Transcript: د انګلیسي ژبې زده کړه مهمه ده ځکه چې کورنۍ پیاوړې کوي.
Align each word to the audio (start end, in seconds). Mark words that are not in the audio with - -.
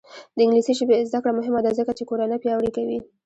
د 0.35 0.37
انګلیسي 0.43 0.73
ژبې 0.79 1.05
زده 1.09 1.19
کړه 1.23 1.33
مهمه 1.39 1.59
ده 1.65 1.71
ځکه 1.79 1.91
چې 1.97 2.03
کورنۍ 2.09 2.37
پیاوړې 2.43 2.71
کوي. 2.77 2.99